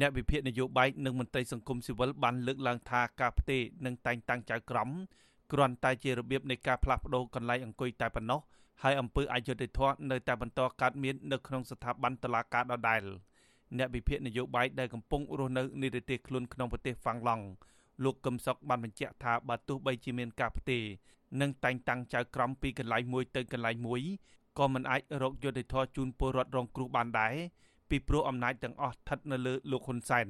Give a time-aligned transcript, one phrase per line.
[0.00, 4.88] អ្នកវិភាគនយោបាយនិងមន្ត្រីសង្គមស៊ីវិលបានលើកឡើងថាការផ្ទេរនិងតែងតាំងចៅក្រម
[5.52, 8.40] គ្រាន់តែជារបៀបនៃការផ្លាស់ប្តូរកន្លែងអង្គុយតែប៉ុណ្ណោះ
[8.82, 13.02] ហើយអំពើអយុត្តិធម៌នៅតែបន្តកើតមាននៅក្នុងស្ថាប័នតុលាការដដែល
[13.78, 17.44] អ្នកវិភាគនយោបាយដែលកំពុងរស់នៅនិរទេសខ្លួនក្នុងប្រទេសហ្វាំងឡង់
[18.04, 20.84] លោកកឹមសុខបានបញ្ជាក់ថាបើទោះបីជាមានការផ្ទេរ
[21.40, 24.02] និងតែងតាំងចៅក្រមពីកន្លែងមួយទៅកន្លែងមួយ
[24.58, 27.34] ក៏មិនអាចរកយុត្តិធម៌ជូនពលរដ្ឋរងគ្រោះបានដែរ
[27.90, 30.28] ពីព្រោះអំណាចទាំងអស់ស្ថិតនៅលើលោកហ៊ុនសែន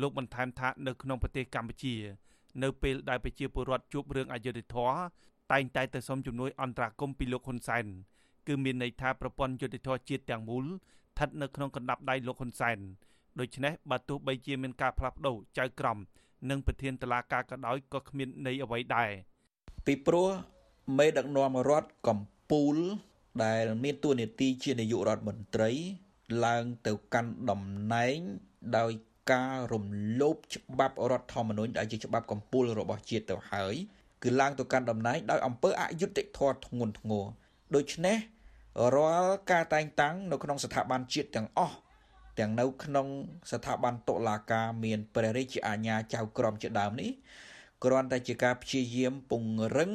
[0.00, 1.94] លោកបន្ថែមថានៅក្នុងប្រទេសកម្ពុជា
[2.62, 4.96] នៅពេលដែលប្រជាពលរដ្ឋជួបរឿងអយុត្តិធម៌
[5.52, 7.84] តែងតែទៅសុំជំនួយអន្តរាគមន៍ពីលោកហ៊ុនសែន
[8.46, 12.78] គឺមានន័យថាប្រព័ន្ធយុត្តិធម៌ជាតិទាំងមូលស្ថិតនៅក្នុងកណ្ដាប់ដៃលោកហ៊ុនសែន
[13.40, 15.98] ដូច្នេះបើទោះបីជាមានការផ្លាស់ប្ដូរចៅក្រម
[16.50, 19.10] និងប្រធានតឡាការក៏ដោយក៏គ្មានន័យអ្វីដែរ
[19.86, 20.28] ពីព្រោះ
[20.98, 22.80] មេដឹកនាំរដ្ឋកម្ពុជា
[23.44, 25.70] ដែលមានតួនាទីជានាយករដ្ឋមន្ត្រី
[26.44, 27.62] ឡើងទៅកាន់តំ
[27.94, 28.18] ណែង
[28.78, 28.92] ដោយ
[29.32, 29.86] ការរំ
[30.20, 33.74] លោភច្បាប់រដ្ឋធម្មនុញ្ញដែលជាច្បាប់កម្ពុជារបស់ជាតិទៅហើយ
[34.22, 37.24] គឺឡើងទៅកាន់តំណែងដោយអំពើអយុត្តិធម៌ធ្ងន់ធ្ងរ
[37.74, 38.18] ដូច្នេះ
[38.94, 41.76] រាល់ការតែងតាំងនៅក្នុងស្ថាប័នជាតិទាំងអស់
[42.38, 43.06] ទាំងនៅក្នុង
[43.52, 47.10] ស្ថាប័នតុលាការមានព្រះរាជាអាជ្ញាចៅក្រមជាដើមនេះ
[47.84, 49.92] គ្រាន់តែជាការព្យាយាមពង្រឹង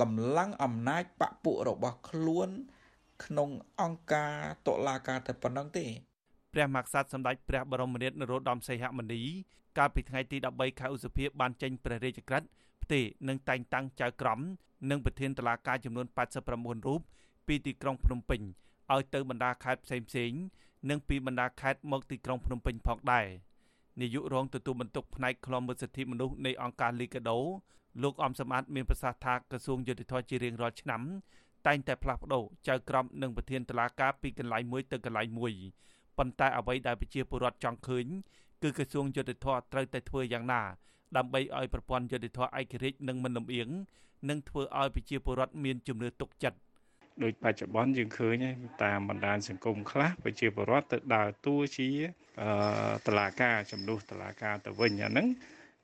[0.00, 2.50] កម្លាំងអំណាចបពុរបស់ខ្លួន
[3.24, 3.48] ក្នុង
[3.82, 4.32] អង្គការ
[4.66, 5.86] តុលាការតែប៉ុណ្ណឹងទេ
[6.54, 9.22] ព្រះមហាក្សត្រសម្ដេចព្រះបរមនាថនរោត្តមសីហមុនី
[9.78, 12.48] កាលពីថ្ងៃទី13ខែឧសភាបានចេញព្រះរាជក្រឹត្យ
[12.82, 14.40] ផ្ទេរនិងតែងតាំងចៅក្រម
[14.90, 16.06] និងប្រធានតុលាការចំនួន
[16.46, 17.00] 89រូប
[17.46, 18.40] ពីទីក្រុងភ្នំពេញ
[18.92, 20.32] ឲ្យទៅបណ្ដាខេត្តផ្សេងផ្សេង
[20.90, 23.26] និងពីបណ្ដាខេត្តមកទីក្រុងភ្នំពេញផងដែរ
[24.00, 27.38] នាយករងទទួលបន្ទុកផ្នែកខ្លំមើលសិទ្ធិមនុស្សនៃអង្គការលីកាដូ
[28.02, 31.02] លោកអំសម្បត្តិមានប្រសាសន៍ថាក្រសួងយុតិធធជារៀងរាល់ឆ្នាំ
[31.66, 35.52] តែងតែផ្លាស់ប្ដូរចៅក្រមនិងប្រធានតុលាការពីកន្លែងមួយទៅកន្លែងមួយ
[36.18, 38.06] ប៉ុន្តែអ្វីដែលប្រជាពលរដ្ឋចង់ឃើញ
[38.62, 40.62] គឺក្រសួងយុតិធធត្រូវតែធ្វើយ៉ាងណា
[41.16, 43.68] ដើម្បីឲ្យប្រព័ន្ធយុតិធធឯករាជ្យនិងមិនលំអៀង
[44.28, 46.58] និងធ្វើឲ្យប្រជាពលរដ្ឋមានជំនឿទុកចិត្ត
[47.22, 48.34] ដូចបច្ចុប្បន្នយើងឃើញ
[48.84, 51.88] តាមបណ្ដាញសង្គមខ្លះប្រជាពលរដ្ឋទៅដើរតួជា
[53.06, 55.26] តឡាការចំនួនតឡាការទៅវិញអាហ្នឹង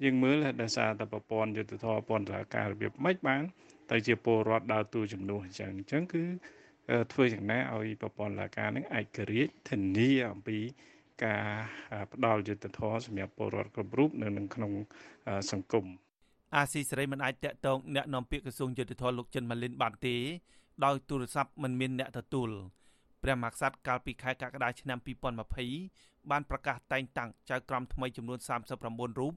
[0.05, 3.43] យើងមើលដោយសារតែប្រព័ន្ធយុទ្ធធរពន្ធរាការរបៀបម៉េចបាន
[3.91, 6.23] ទៅជាពលរដ្ឋដើរតួចំនួនអញ្ចឹងអញ្ចឹងគឺ
[7.13, 10.59] ធ្វើយ៉ាងណាឲ្យប្រព័ន្ធរាការនឹងឯករាជ្យធានាអំពី
[11.25, 11.45] ការ
[12.13, 14.73] ផ្ដល់យុទ្ធធរសម្រាប់ពលរដ្ឋគ្រប់រូបនៅក្នុង
[15.53, 15.87] សង្គម
[16.57, 20.17] អាស៊ីសេរីមិនអាចតាក់ទងអ្នកនាំពាក្យក្រសួងយុទ្ធភ័ពលោកចិនម៉ាលីនបានទេ
[20.85, 22.51] ដោយទូរស័ព្ទមិនមានអ្នកទទួល
[23.23, 24.99] ព្រះមហាក្សត្រកាលពីខែកក្កដាឆ្នាំ
[25.65, 28.39] 2020បានប្រកាសតែងតាំងចៅក្រមថ្មីចំនួន
[28.79, 29.35] 39រូប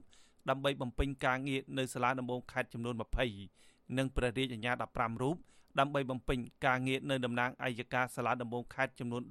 [0.50, 2.94] ដើម្បីបំពេញការងារនៅសាលាដំបងខេត្តចំនួន
[3.40, 5.36] 20និងព្រះរាជអាជ្ញា15រូប
[5.78, 9.22] ដើម្បីបំពេញការងារនៅតំណាងអัยការសាលាដំបងខេត្តចំនួន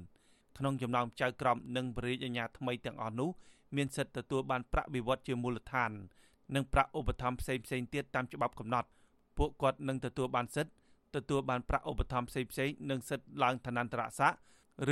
[0.00, 3.30] 14ក្នុងចំណោមចៅក្រមនិងព្រះរាជអាជ្ញាថ្មីទាំងអស់នោះ
[3.76, 5.90] មានសិទ្ធិទទួលបានប្រាក់បៀវត្សជាមូលដ្ឋាន
[6.54, 8.88] និងប្រាក់ឧបត្ថម្ភផ្សេងៗទៀតតាមច្បាប់កំណត់
[9.38, 10.72] ពួកគាត់នឹងទទួលបានសិទ្ធិ
[11.16, 14.38] ទទួលបានប្រាក់ឧបត្ថម្ភផ្សេងៗនិងសិទ្ធិឡើងឋានន្តរស័ក្តិ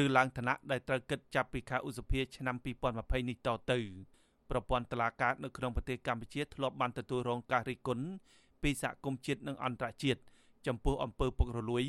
[0.02, 2.56] ឬឡើងឋានៈដែលត្រូវគិតចាប់ពីខែឧសភាឆ្នាំ
[2.92, 3.78] 2020នេះតទៅ
[4.50, 8.06] ប្រព័ន្ធតុលាការនៅក្នុងប្រទេសកម្ពុជាធ្លាប់បានទទួលរងការរិះគន់
[8.62, 10.20] ពីសហគមន៍ជាតិនិងអន្តរជាតិ
[10.66, 11.84] ចំពោះអំពើពុករលួយ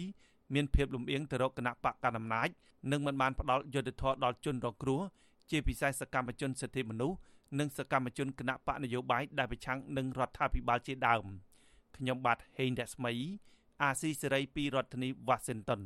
[0.53, 2.49] មានភាពលំអៀងទៅរកគណៈបកកណ្ដាលអំណាច
[2.91, 5.01] និងមិនបានផ្ដល់យុត្តិធម៌ដល់ជនរងគ្រោះ
[5.49, 7.17] ជាពិសេសសកម្មជនសិទ្ធិមនុស្ស
[7.59, 11.25] និងសកម្មជនគណៈបកនយោបាយដែលប្រឆាំងនឹងរដ្ឋាភិបាលជាដើម
[11.97, 13.13] ខ្ញុំបាទហេងរស្មី
[13.81, 15.81] អាស៊ីសេរីពីរដ្ឋធានី Washington